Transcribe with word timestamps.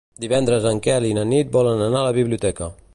Divendres 0.23 0.65
en 0.69 0.81
Quel 0.87 1.05
i 1.09 1.13
na 1.19 1.27
Nit 1.35 1.53
volen 1.59 1.85
anar 1.91 2.03
a 2.03 2.09
la 2.11 2.17
biblioteca. 2.21 2.77